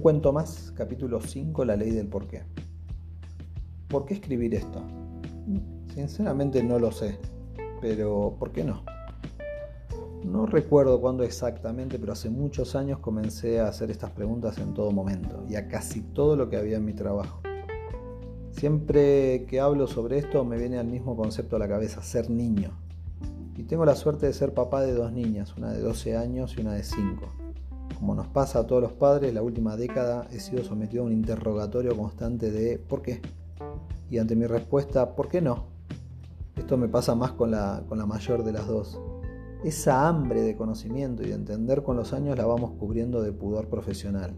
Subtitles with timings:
[0.00, 2.42] cuento más, capítulo 5, la ley del porqué.
[3.88, 4.82] ¿Por qué escribir esto?
[5.94, 7.18] Sinceramente no lo sé,
[7.80, 8.82] pero ¿por qué no?
[10.24, 14.90] No recuerdo cuándo exactamente, pero hace muchos años comencé a hacer estas preguntas en todo
[14.90, 17.40] momento y a casi todo lo que había en mi trabajo.
[18.52, 22.70] Siempre que hablo sobre esto me viene al mismo concepto a la cabeza, ser niño.
[23.56, 26.60] Y tengo la suerte de ser papá de dos niñas, una de 12 años y
[26.60, 27.39] una de 5.
[28.00, 31.12] Como nos pasa a todos los padres, la última década he sido sometido a un
[31.12, 33.20] interrogatorio constante de ¿por qué?
[34.08, 35.66] Y ante mi respuesta, ¿por qué no?
[36.56, 38.98] Esto me pasa más con la, con la mayor de las dos.
[39.64, 43.68] Esa hambre de conocimiento y de entender con los años la vamos cubriendo de pudor
[43.68, 44.34] profesional.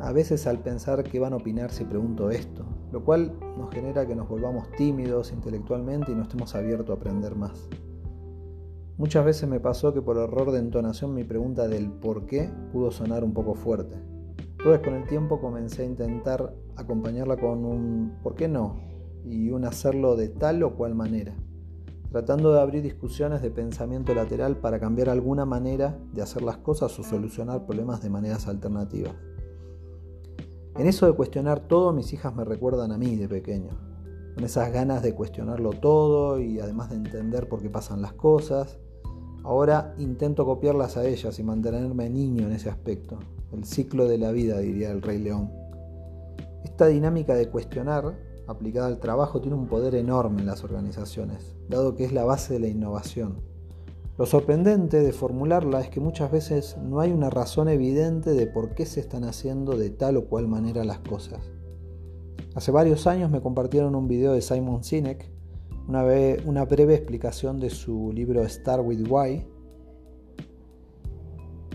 [0.00, 4.06] A veces al pensar qué van a opinar si pregunto esto, lo cual nos genera
[4.06, 7.68] que nos volvamos tímidos intelectualmente y no estemos abiertos a aprender más.
[8.98, 12.90] Muchas veces me pasó que por error de entonación mi pregunta del por qué pudo
[12.90, 13.96] sonar un poco fuerte.
[14.58, 18.76] Entonces con el tiempo comencé a intentar acompañarla con un ¿por qué no?
[19.24, 21.34] y un hacerlo de tal o cual manera
[22.10, 26.98] tratando de abrir discusiones de pensamiento lateral para cambiar alguna manera de hacer las cosas
[26.98, 29.14] o solucionar problemas de maneras alternativas.
[30.76, 33.70] En eso de cuestionar todo, mis hijas me recuerdan a mí de pequeño,
[34.34, 38.78] con esas ganas de cuestionarlo todo y además de entender por qué pasan las cosas.
[39.44, 43.18] Ahora intento copiarlas a ellas y mantenerme niño en ese aspecto,
[43.52, 45.50] el ciclo de la vida, diría el Rey León.
[46.64, 48.14] Esta dinámica de cuestionar
[48.46, 52.54] aplicada al trabajo tiene un poder enorme en las organizaciones, dado que es la base
[52.54, 53.40] de la innovación.
[54.18, 58.74] Lo sorprendente de formularla es que muchas veces no hay una razón evidente de por
[58.74, 61.38] qué se están haciendo de tal o cual manera las cosas.
[62.56, 65.30] Hace varios años me compartieron un video de Simon Sinek,
[65.88, 69.44] una, breve explicación de su libro Start with Why.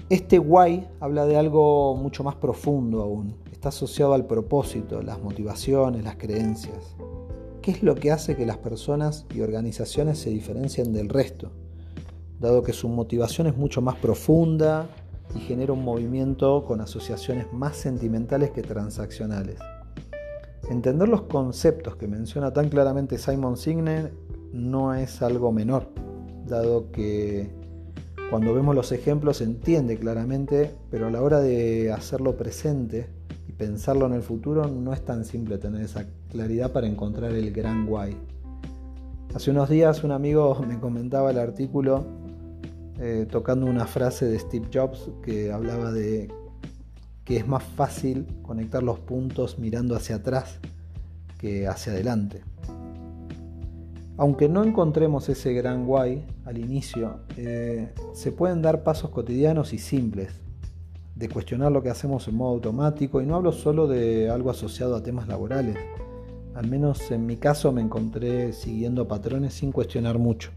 [0.10, 6.04] Este why habla de algo mucho más profundo aún, está asociado al propósito, las motivaciones,
[6.04, 6.96] las creencias.
[7.64, 11.52] ¿Qué es lo que hace que las personas y organizaciones se diferencien del resto?
[12.40, 14.90] Dado que su motivación es mucho más profunda
[15.34, 19.58] y genera un movimiento con asociaciones más sentimentales que transaccionales.
[20.70, 24.12] Entender los conceptos que menciona tan claramente Simon Sinek
[24.54, 25.90] no es algo menor,
[26.48, 27.50] dado que
[28.30, 33.08] cuando vemos los ejemplos se entiende claramente, pero a la hora de hacerlo presente
[33.58, 37.86] pensarlo en el futuro no es tan simple tener esa claridad para encontrar el gran
[37.86, 38.18] guay.
[39.36, 42.06] Hace unos días un amigo me comentaba el artículo
[43.00, 46.32] eh, tocando una frase de Steve Jobs que hablaba de
[47.26, 50.60] que es más fácil conectar los puntos mirando hacia atrás
[51.38, 52.42] que hacia adelante.
[54.16, 59.80] Aunque no encontremos ese gran guay al inicio, eh, se pueden dar pasos cotidianos y
[59.80, 60.30] simples
[61.16, 64.96] de cuestionar lo que hacemos en modo automático y no hablo solo de algo asociado
[64.96, 65.78] a temas laborales.
[66.56, 70.52] Al menos en mi caso me encontré siguiendo patrones sin cuestionar mucho.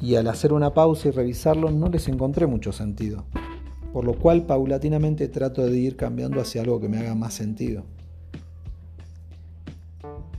[0.00, 3.24] Y al hacer una pausa y revisarlo no les encontré mucho sentido.
[3.92, 7.84] Por lo cual paulatinamente trato de ir cambiando hacia algo que me haga más sentido.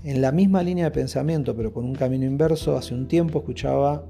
[0.04, 4.04] En la misma línea de pensamiento, pero con un camino inverso, hace un tiempo escuchaba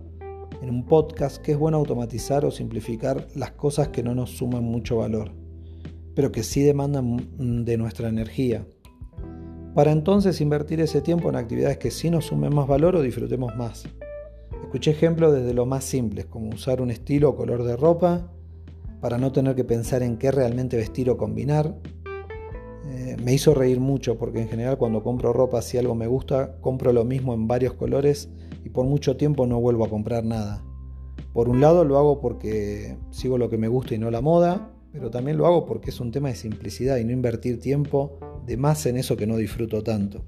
[0.62, 4.64] en un podcast que es bueno automatizar o simplificar las cosas que no nos suman
[4.64, 5.32] mucho valor,
[6.16, 8.66] pero que sí demandan de nuestra energía.
[9.74, 13.56] Para entonces invertir ese tiempo en actividades que sí nos sumen más valor o disfrutemos
[13.56, 13.86] más.
[14.64, 18.32] Escuché ejemplos desde lo más simples, como usar un estilo o color de ropa,
[19.02, 21.76] para no tener que pensar en qué realmente vestir o combinar.
[22.88, 26.56] Eh, me hizo reír mucho porque en general cuando compro ropa si algo me gusta,
[26.62, 28.30] compro lo mismo en varios colores
[28.64, 30.64] y por mucho tiempo no vuelvo a comprar nada.
[31.34, 34.72] Por un lado lo hago porque sigo lo que me gusta y no la moda,
[34.92, 38.58] pero también lo hago porque es un tema de simplicidad y no invertir tiempo de
[38.58, 40.24] más en eso que no disfruto tanto.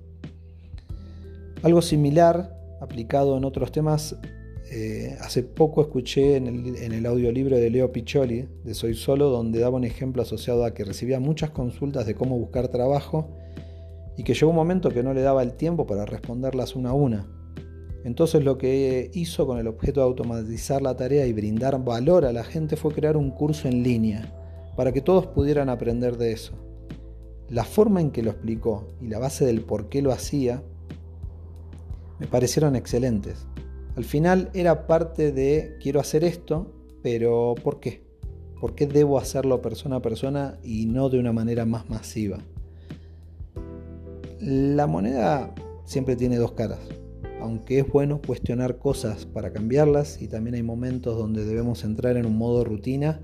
[1.62, 4.18] Algo similar, aplicado en otros temas,
[4.76, 9.30] eh, hace poco escuché en el, en el audiolibro de Leo Piccioli, de Soy Solo,
[9.30, 13.30] donde daba un ejemplo asociado a que recibía muchas consultas de cómo buscar trabajo
[14.18, 16.94] y que llegó un momento que no le daba el tiempo para responderlas una a
[16.94, 17.28] una.
[18.04, 22.34] Entonces lo que hizo con el objeto de automatizar la tarea y brindar valor a
[22.34, 24.34] la gente fue crear un curso en línea
[24.76, 26.54] para que todos pudieran aprender de eso.
[27.48, 30.64] La forma en que lo explicó y la base del por qué lo hacía
[32.18, 33.46] me parecieron excelentes.
[33.96, 38.04] Al final era parte de quiero hacer esto, pero ¿por qué?
[38.60, 42.40] ¿Por qué debo hacerlo persona a persona y no de una manera más masiva?
[44.40, 45.54] La moneda
[45.86, 46.80] siempre tiene dos caras
[47.44, 52.26] aunque es bueno cuestionar cosas para cambiarlas y también hay momentos donde debemos entrar en
[52.26, 53.20] un modo rutina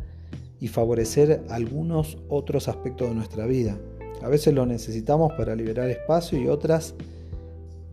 [0.59, 3.79] y favorecer algunos otros aspectos de nuestra vida.
[4.21, 6.95] A veces lo necesitamos para liberar espacio y otras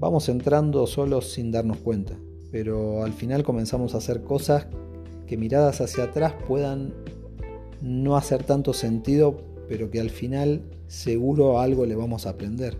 [0.00, 2.18] vamos entrando solos sin darnos cuenta,
[2.50, 4.66] pero al final comenzamos a hacer cosas
[5.26, 6.94] que miradas hacia atrás puedan
[7.82, 9.38] no hacer tanto sentido,
[9.68, 12.78] pero que al final seguro algo le vamos a aprender.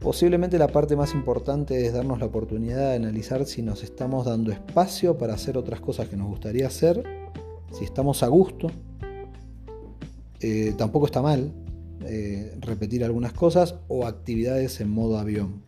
[0.00, 4.52] Posiblemente la parte más importante es darnos la oportunidad de analizar si nos estamos dando
[4.52, 7.02] espacio para hacer otras cosas que nos gustaría hacer,
[7.72, 8.70] si estamos a gusto.
[10.40, 11.52] Eh, tampoco está mal
[12.06, 15.62] eh, repetir algunas cosas o actividades en modo avión.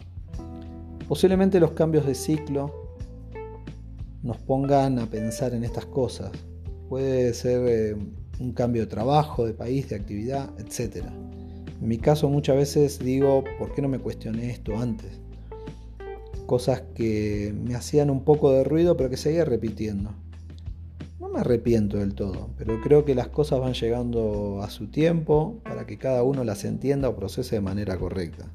[1.10, 2.72] Posiblemente los cambios de ciclo
[4.22, 6.30] nos pongan a pensar en estas cosas.
[6.88, 7.96] Puede ser eh,
[8.38, 11.04] un cambio de trabajo, de país, de actividad, etc.
[11.80, 15.18] En mi caso muchas veces digo, ¿por qué no me cuestioné esto antes?
[16.46, 20.12] Cosas que me hacían un poco de ruido pero que seguía repitiendo.
[21.18, 25.58] No me arrepiento del todo, pero creo que las cosas van llegando a su tiempo
[25.64, 28.48] para que cada uno las entienda o procese de manera correcta.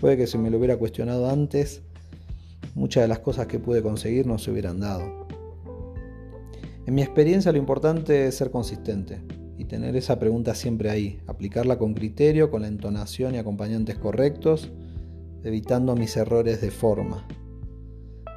[0.00, 1.82] Puede que si me lo hubiera cuestionado antes,
[2.76, 5.26] muchas de las cosas que pude conseguir no se hubieran dado.
[6.86, 9.22] En mi experiencia lo importante es ser consistente
[9.58, 14.70] y tener esa pregunta siempre ahí, aplicarla con criterio, con la entonación y acompañantes correctos,
[15.42, 17.26] evitando mis errores de forma.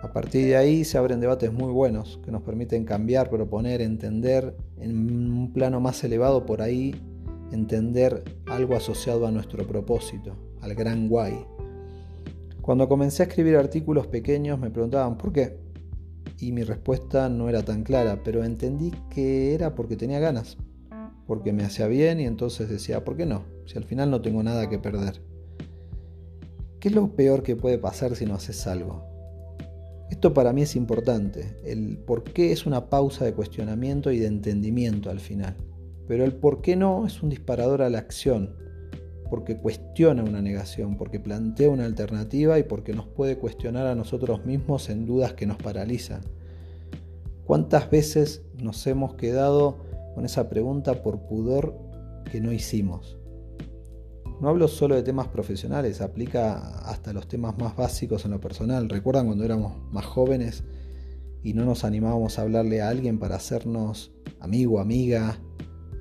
[0.02, 4.56] A partir de ahí se abren debates muy buenos que nos permiten cambiar, proponer, entender
[4.80, 6.96] en un plano más elevado por ahí,
[7.52, 11.46] entender algo asociado a nuestro propósito, al gran guay.
[12.70, 15.58] Cuando comencé a escribir artículos pequeños me preguntaban ¿por qué?
[16.38, 20.56] Y mi respuesta no era tan clara, pero entendí que era porque tenía ganas,
[21.26, 23.44] porque me hacía bien y entonces decía, ¿por qué no?
[23.66, 25.20] Si al final no tengo nada que perder.
[26.80, 29.04] ¿Qué es lo peor que puede pasar si no haces algo?
[30.12, 31.58] Esto para mí es importante.
[31.66, 35.56] El por qué es una pausa de cuestionamiento y de entendimiento al final.
[36.08, 38.56] Pero el por qué no es un disparador a la acción,
[39.30, 44.46] porque cuestiona una negación, porque plantea una alternativa y porque nos puede cuestionar a nosotros
[44.46, 46.22] mismos en dudas que nos paralizan.
[47.46, 49.78] ¿Cuántas veces nos hemos quedado
[50.16, 51.76] con esa pregunta por pudor
[52.30, 53.18] que no hicimos.
[54.42, 58.88] No hablo solo de temas profesionales, aplica hasta los temas más básicos en lo personal.
[58.88, 60.64] ¿Recuerdan cuando éramos más jóvenes
[61.44, 65.40] y no nos animábamos a hablarle a alguien para hacernos amigo, amiga,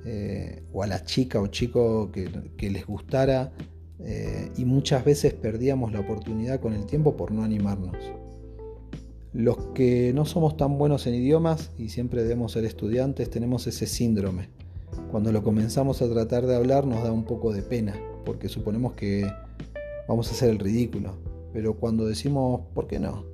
[0.05, 3.51] eh, o a la chica o chico que, les gustara?
[3.99, 7.95] Eh, y muchas veces perdíamos la oportunidad con el tiempo por no animarnos.
[9.33, 13.85] Los que no somos tan buenos en idiomas y siempre debemos ser estudiantes tenemos ese
[13.85, 14.49] síndrome.
[15.11, 18.93] Cuando lo comenzamos a tratar de hablar nos da un poco de pena, porque suponemos
[18.93, 19.29] que
[20.07, 21.17] vamos a hacer el ridículo.
[21.53, 23.25] Pero cuando decimos ¿por qué no?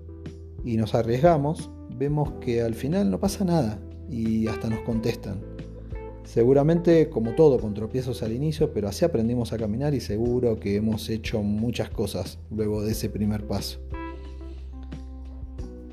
[0.65, 3.79] y nos arriesgamos, vemos que al final no pasa nada
[4.09, 5.39] y hasta nos contestan.
[6.25, 10.75] Seguramente como todo con tropiezos al inicio, pero así aprendimos a caminar y seguro que
[10.75, 13.79] hemos hecho muchas cosas luego de ese primer paso.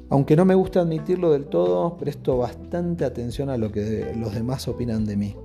[0.09, 4.69] Aunque no me gusta admitirlo del todo, presto bastante atención a lo que los demás
[4.69, 5.37] opinan de mí.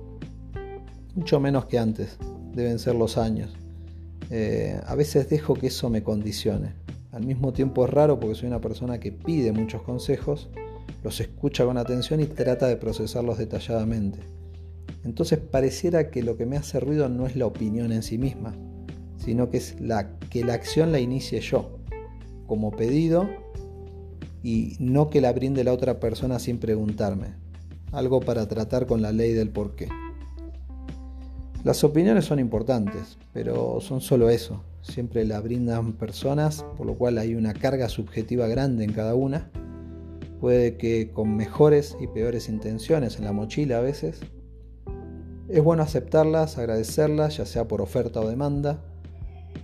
[1.14, 2.18] Mucho menos que antes,
[2.52, 3.54] deben ser los años.
[4.30, 6.74] Eh, a veces dejo que eso me condicione.
[7.12, 10.50] Al mismo tiempo es raro porque soy una persona que pide muchos consejos,
[11.02, 14.18] los escucha con atención y trata de procesarlos detalladamente.
[15.04, 18.54] Entonces pareciera que lo que me hace ruido no es la opinión en sí misma,
[19.16, 21.78] sino que es la, que la acción la inicie yo,
[22.46, 23.28] como pedido
[24.42, 27.34] y no que la brinde la otra persona sin preguntarme.
[27.92, 29.88] Algo para tratar con la ley del por qué.
[31.64, 34.62] Las opiniones son importantes, pero son solo eso.
[34.82, 39.50] Siempre la brindan personas, por lo cual hay una carga subjetiva grande en cada una.
[40.40, 44.20] Puede que con mejores y peores intenciones en la mochila a veces.
[45.48, 48.82] Es bueno aceptarlas, agradecerlas, ya sea por oferta o demanda.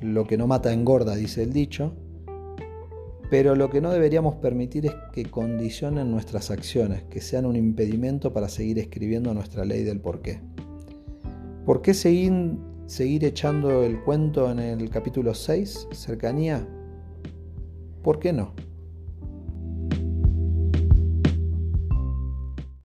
[0.00, 1.92] Lo que no mata engorda, dice el dicho.
[3.28, 8.32] Pero lo que no deberíamos permitir es que condicionen nuestras acciones, que sean un impedimento
[8.32, 10.40] para seguir escribiendo nuestra ley del porqué.
[11.66, 12.32] ¿Por qué seguir,
[12.86, 16.66] seguir echando el cuento en el capítulo 6, cercanía?
[18.02, 18.54] ¿Por qué no?